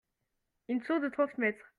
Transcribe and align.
Une 0.67 0.81
tour 0.81 0.99
de 0.99 1.09
trente 1.09 1.37
mètres. 1.37 1.69